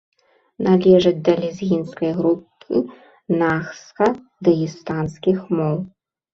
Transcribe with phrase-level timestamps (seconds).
[0.67, 2.81] Належыць да лезгінскай групы
[3.43, 5.75] нахска-дагестанскіх моў.